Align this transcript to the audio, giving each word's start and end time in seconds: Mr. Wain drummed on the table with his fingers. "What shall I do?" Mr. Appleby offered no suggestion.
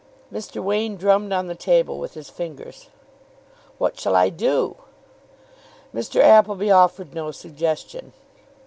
Mr. 0.33 0.63
Wain 0.63 0.97
drummed 0.97 1.31
on 1.31 1.45
the 1.45 1.53
table 1.53 1.99
with 1.99 2.15
his 2.15 2.27
fingers. 2.27 2.89
"What 3.77 3.99
shall 3.99 4.15
I 4.15 4.29
do?" 4.29 4.77
Mr. 5.93 6.19
Appleby 6.23 6.71
offered 6.71 7.13
no 7.13 7.29
suggestion. 7.29 8.11